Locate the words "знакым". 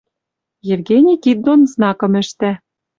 1.73-2.13